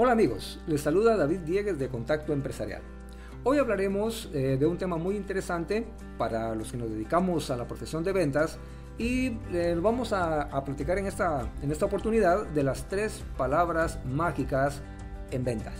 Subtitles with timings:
[0.00, 2.82] Hola amigos, les saluda David Diegues de Contacto Empresarial.
[3.42, 7.66] Hoy hablaremos eh, de un tema muy interesante para los que nos dedicamos a la
[7.66, 8.60] profesión de ventas
[8.96, 13.98] y eh, vamos a, a, platicar en esta, en esta oportunidad de las tres palabras
[14.06, 14.82] mágicas
[15.32, 15.74] en ventas.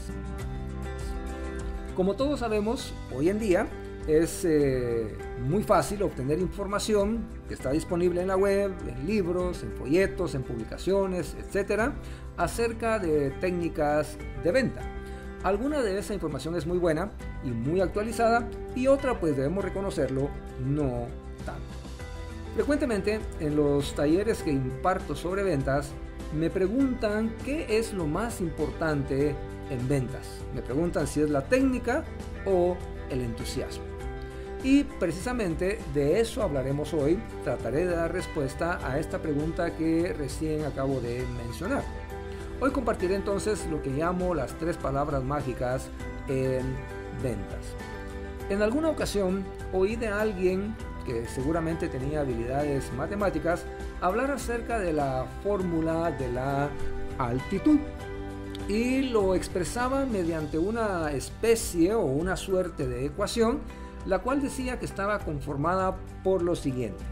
[1.94, 3.68] Como todos sabemos, hoy en día
[4.08, 5.06] es eh,
[5.46, 10.42] muy fácil obtener información que está disponible en la web, en libros, en folletos, en
[10.42, 11.92] publicaciones, etcétera,
[12.38, 14.80] acerca de técnicas de venta.
[15.44, 17.12] Alguna de esa información es muy buena
[17.44, 20.30] y muy actualizada y otra pues debemos reconocerlo
[20.64, 21.06] no
[21.44, 21.62] tanto.
[22.54, 25.92] Frecuentemente en los talleres que imparto sobre ventas
[26.34, 29.36] me preguntan qué es lo más importante
[29.70, 30.40] en ventas.
[30.54, 32.04] Me preguntan si es la técnica
[32.46, 32.76] o
[33.10, 33.87] el entusiasmo.
[34.62, 37.18] Y precisamente de eso hablaremos hoy.
[37.44, 41.84] Trataré de dar respuesta a esta pregunta que recién acabo de mencionar.
[42.60, 45.88] Hoy compartiré entonces lo que llamo las tres palabras mágicas
[46.28, 46.74] en
[47.22, 47.60] ventas.
[48.50, 50.74] En alguna ocasión oí de alguien
[51.06, 53.64] que seguramente tenía habilidades matemáticas
[54.00, 56.68] hablar acerca de la fórmula de la
[57.18, 57.78] altitud
[58.68, 63.60] y lo expresaba mediante una especie o una suerte de ecuación
[64.06, 67.02] la cual decía que estaba conformada por lo siguiente.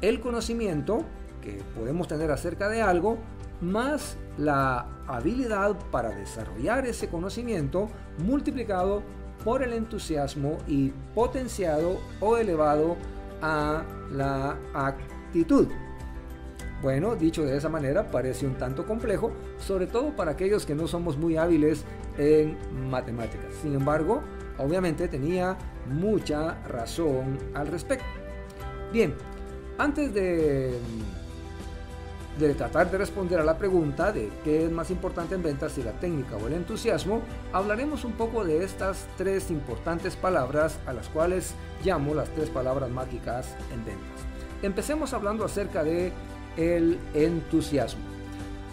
[0.00, 1.04] El conocimiento
[1.40, 3.18] que podemos tener acerca de algo
[3.60, 9.02] más la habilidad para desarrollar ese conocimiento multiplicado
[9.44, 12.96] por el entusiasmo y potenciado o elevado
[13.42, 15.68] a la actitud.
[16.80, 20.86] Bueno, dicho de esa manera parece un tanto complejo, sobre todo para aquellos que no
[20.86, 21.84] somos muy hábiles
[22.16, 22.56] en
[22.88, 23.52] matemáticas.
[23.62, 24.22] Sin embargo,
[24.58, 25.56] obviamente tenía
[25.88, 28.06] mucha razón al respecto.
[28.92, 29.14] Bien,
[29.76, 30.78] antes de,
[32.56, 35.92] tratar de responder a la pregunta de qué es más importante en ventas, si la
[35.92, 41.54] técnica o el entusiasmo, hablaremos un poco de estas tres importantes palabras a las cuales
[41.84, 44.20] llamo las tres palabras mágicas en ventas.
[44.62, 46.12] Empecemos hablando acerca de
[46.58, 48.02] el entusiasmo.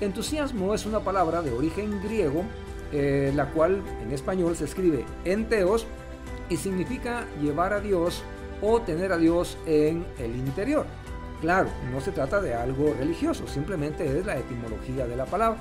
[0.01, 2.43] Entusiasmo es una palabra de origen griego
[2.91, 5.87] eh, la cual en español se escribe enteos
[6.49, 8.23] y significa llevar a Dios
[8.61, 10.85] o tener a Dios en el interior.
[11.41, 15.59] Claro, no se trata de algo religioso, simplemente es la etimología de la palabra.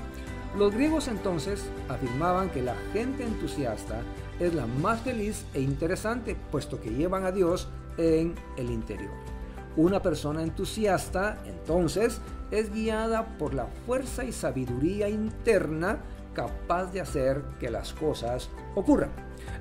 [0.57, 4.01] Los griegos entonces afirmaban que la gente entusiasta
[4.39, 9.34] es la más feliz e interesante, puesto que llevan a Dios en el interior.
[9.77, 12.21] Una persona entusiasta, entonces,
[12.51, 15.99] es guiada por la fuerza y sabiduría interna
[16.33, 19.11] capaz de hacer que las cosas ocurran.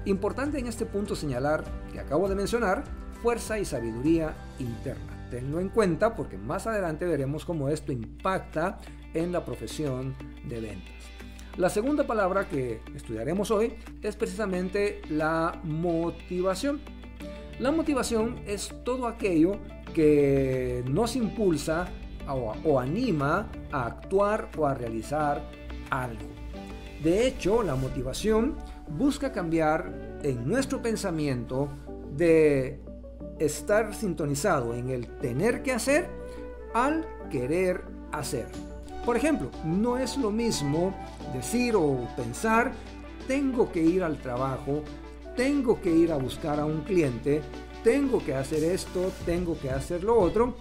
[0.05, 2.85] Importante en este punto señalar que acabo de mencionar
[3.23, 5.29] fuerza y sabiduría interna.
[5.31, 8.79] Tenlo en cuenta porque más adelante veremos cómo esto impacta
[9.15, 10.15] en la profesión
[10.47, 10.95] de ventas.
[11.57, 16.81] La segunda palabra que estudiaremos hoy es precisamente la motivación.
[17.61, 19.59] La motivación es todo aquello
[19.95, 21.89] que nos impulsa
[22.29, 25.43] o, o anima a actuar o a realizar
[25.89, 26.29] algo.
[27.03, 28.57] De hecho, la motivación
[28.89, 31.69] busca cambiar en nuestro pensamiento
[32.17, 32.81] de
[33.39, 36.09] estar sintonizado en el tener que hacer
[36.75, 37.83] al querer
[38.13, 38.47] hacer.
[39.05, 40.95] Por ejemplo, no es lo mismo
[41.35, 42.73] decir o pensar,
[43.29, 44.83] tengo que ir al trabajo,
[45.37, 47.43] tengo que ir a buscar a un cliente,
[47.85, 50.57] tengo que hacer esto, tengo que hacer lo otro,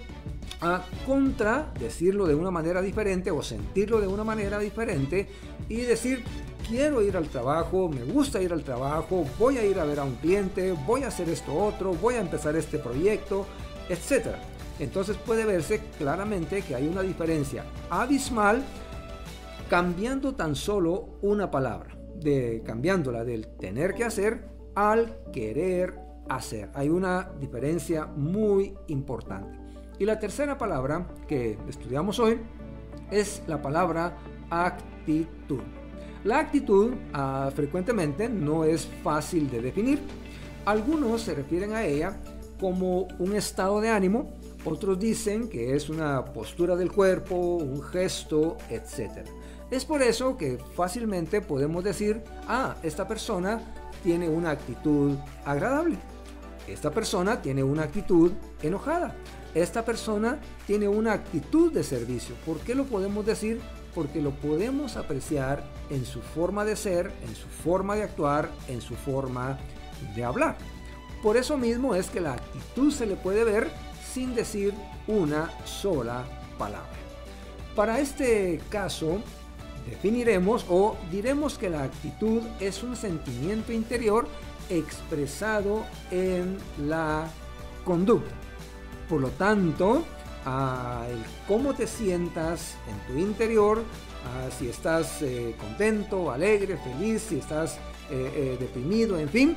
[0.61, 5.27] a contra decirlo de una manera diferente o sentirlo de una manera diferente
[5.67, 6.23] y decir
[6.67, 10.03] quiero ir al trabajo, me gusta ir al trabajo, voy a ir a ver a
[10.03, 13.45] un cliente, voy a hacer esto otro, voy a empezar este proyecto,
[13.89, 14.35] etc.
[14.79, 18.63] Entonces puede verse claramente que hay una diferencia abismal
[19.69, 24.45] cambiando tan solo una palabra, de cambiándola del tener que hacer
[24.75, 26.69] al querer hacer.
[26.73, 29.59] Hay una diferencia muy importante.
[29.99, 32.39] Y la tercera palabra que estudiamos hoy
[33.11, 34.17] es la palabra
[34.49, 35.61] actitud.
[36.23, 39.99] La actitud ah, frecuentemente no es fácil de definir.
[40.65, 42.17] Algunos se refieren a ella
[42.59, 44.31] como un estado de ánimo,
[44.63, 49.27] otros dicen que es una postura del cuerpo, un gesto, etc.
[49.69, 53.59] Es por eso que fácilmente podemos decir, ah, esta persona
[54.03, 55.97] tiene una actitud agradable.
[56.67, 58.31] Esta persona tiene una actitud
[58.61, 59.15] enojada.
[59.53, 62.35] Esta persona tiene una actitud de servicio.
[62.45, 63.61] ¿Por qué lo podemos decir?
[63.93, 68.81] Porque lo podemos apreciar en su forma de ser, en su forma de actuar, en
[68.81, 69.59] su forma
[70.15, 70.57] de hablar.
[71.21, 73.69] Por eso mismo es que la actitud se le puede ver
[74.13, 74.73] sin decir
[75.07, 76.23] una sola
[76.57, 76.89] palabra.
[77.75, 79.21] Para este caso
[79.89, 84.27] definiremos o diremos que la actitud es un sentimiento interior
[84.69, 86.57] expresado en
[86.87, 87.27] la
[87.83, 88.33] conducta.
[89.09, 90.03] Por lo tanto,
[91.47, 93.83] cómo te sientas en tu interior,
[94.57, 97.77] si estás eh, contento, alegre, feliz, si estás
[98.09, 99.55] eh, eh, deprimido, en fin,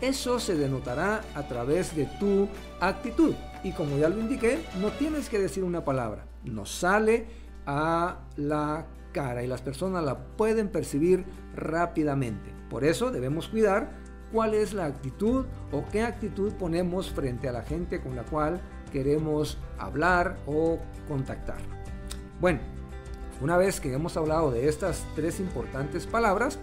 [0.00, 2.48] eso se denotará a través de tu
[2.80, 3.34] actitud.
[3.62, 7.26] Y como ya lo indiqué, no tienes que decir una palabra, nos sale
[7.66, 11.24] a la cara y las personas la pueden percibir
[11.54, 12.52] rápidamente.
[12.70, 13.90] Por eso debemos cuidar
[14.32, 18.60] cuál es la actitud o qué actitud ponemos frente a la gente con la cual
[18.92, 21.58] queremos hablar o contactar.
[22.40, 22.60] Bueno,
[23.40, 26.58] una vez que hemos hablado de estas tres importantes palabras,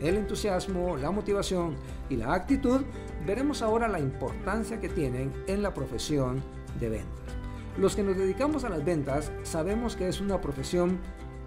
[0.00, 1.76] el entusiasmo, la motivación
[2.08, 2.82] y la actitud,
[3.26, 6.42] veremos ahora la importancia que tienen en la profesión
[6.78, 7.34] de ventas.
[7.78, 10.98] Los que nos dedicamos a las ventas sabemos que es una profesión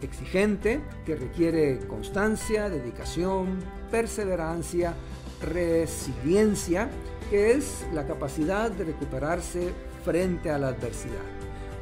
[0.01, 3.59] exigente que requiere constancia, dedicación,
[3.91, 4.93] perseverancia,
[5.43, 6.89] resiliencia,
[7.29, 9.73] que es la capacidad de recuperarse
[10.03, 11.23] frente a la adversidad.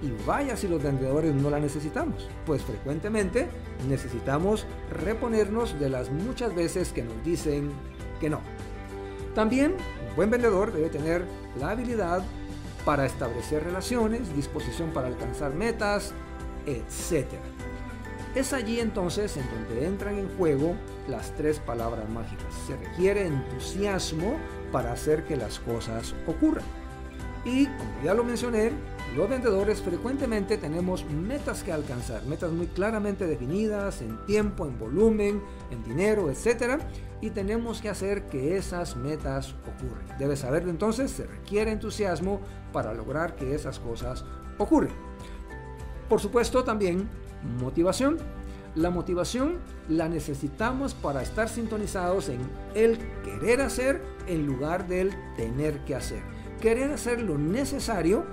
[0.01, 3.47] Y vaya si los vendedores no la necesitamos, pues frecuentemente
[3.87, 7.71] necesitamos reponernos de las muchas veces que nos dicen
[8.19, 8.41] que no.
[9.35, 9.75] También
[10.09, 11.23] un buen vendedor debe tener
[11.59, 12.23] la habilidad
[12.83, 16.13] para establecer relaciones, disposición para alcanzar metas,
[16.65, 17.27] etc.
[18.33, 20.75] Es allí entonces en donde entran en juego
[21.09, 22.53] las tres palabras mágicas.
[22.65, 24.37] Se requiere entusiasmo
[24.71, 26.63] para hacer que las cosas ocurran.
[27.43, 28.71] Y como ya lo mencioné,
[29.17, 35.41] los vendedores frecuentemente tenemos metas que alcanzar, metas muy claramente definidas en tiempo, en volumen,
[35.69, 36.81] en dinero, etc.
[37.19, 40.17] Y tenemos que hacer que esas metas ocurran.
[40.17, 42.39] Debes saberlo entonces, se requiere entusiasmo
[42.71, 44.23] para lograr que esas cosas
[44.57, 44.93] ocurran.
[46.07, 47.09] Por supuesto también
[47.59, 48.17] motivación.
[48.75, 49.59] La motivación
[49.89, 52.39] la necesitamos para estar sintonizados en
[52.73, 56.21] el querer hacer en lugar del tener que hacer
[56.61, 58.23] querer hacer lo necesario,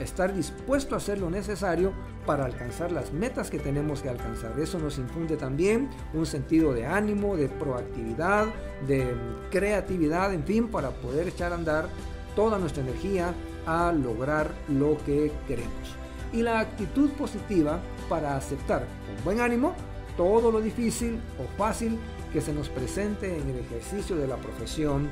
[0.00, 1.92] estar dispuesto a hacer lo necesario
[2.26, 4.58] para alcanzar las metas que tenemos que alcanzar.
[4.58, 8.46] Eso nos infunde también un sentido de ánimo, de proactividad,
[8.88, 9.14] de
[9.50, 11.88] creatividad, en fin, para poder echar a andar
[12.34, 13.34] toda nuestra energía
[13.66, 15.99] a lograr lo que queremos.
[16.32, 19.74] Y la actitud positiva para aceptar con buen ánimo
[20.16, 21.98] todo lo difícil o fácil
[22.32, 25.08] que se nos presente en el ejercicio de la profesión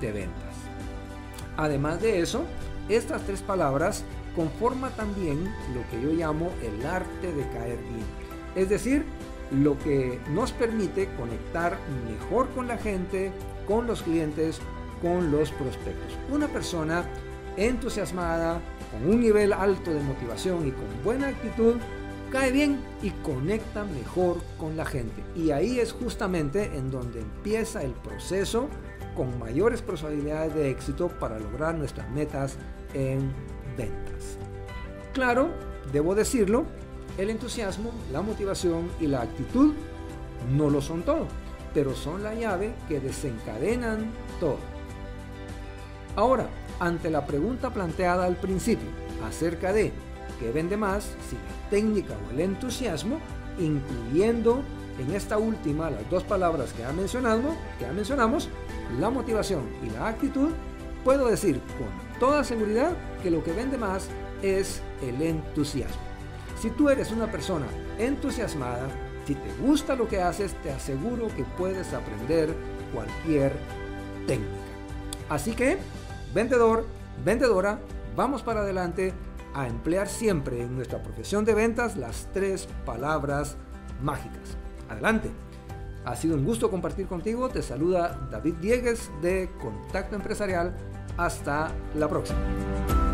[0.00, 0.54] de ventas.
[1.56, 2.44] Además de eso,
[2.88, 4.04] estas tres palabras
[4.34, 8.06] conforman también lo que yo llamo el arte de caer bien.
[8.54, 9.04] Es decir,
[9.50, 11.76] lo que nos permite conectar
[12.08, 13.32] mejor con la gente,
[13.66, 14.60] con los clientes,
[15.02, 16.16] con los prospectos.
[16.30, 17.04] Una persona
[17.56, 18.60] entusiasmada,
[18.90, 21.76] con un nivel alto de motivación y con buena actitud,
[22.30, 25.22] cae bien y conecta mejor con la gente.
[25.36, 28.68] Y ahí es justamente en donde empieza el proceso
[29.14, 32.56] con mayores posibilidades de éxito para lograr nuestras metas
[32.94, 33.32] en
[33.76, 34.38] ventas.
[35.12, 35.50] Claro,
[35.92, 36.64] debo decirlo,
[37.18, 39.74] el entusiasmo, la motivación y la actitud
[40.50, 41.26] no lo son todo,
[41.74, 44.10] pero son la llave que desencadenan
[44.40, 44.71] todo.
[46.16, 46.46] Ahora,
[46.78, 48.88] ante la pregunta planteada al principio
[49.26, 49.92] acerca de
[50.38, 53.18] qué vende más, si la técnica o el entusiasmo,
[53.58, 54.62] incluyendo
[54.98, 57.42] en esta última las dos palabras que, ha mencionado,
[57.78, 58.48] que ya mencionamos,
[59.00, 60.50] la motivación y la actitud,
[61.04, 61.88] puedo decir con
[62.20, 64.08] toda seguridad que lo que vende más
[64.42, 66.02] es el entusiasmo.
[66.60, 67.66] Si tú eres una persona
[67.98, 68.88] entusiasmada,
[69.26, 72.54] si te gusta lo que haces, te aseguro que puedes aprender
[72.92, 73.52] cualquier
[74.26, 74.50] técnica.
[75.28, 75.78] Así que,
[76.34, 76.86] vendedor,
[77.24, 77.78] vendedora,
[78.16, 79.12] vamos para adelante
[79.54, 83.56] a emplear siempre en nuestra profesión de ventas las tres palabras
[84.00, 84.56] mágicas.
[84.88, 85.30] Adelante.
[86.04, 87.48] Ha sido un gusto compartir contigo.
[87.48, 90.74] Te saluda David Diegues de Contacto Empresarial.
[91.16, 93.11] Hasta la próxima.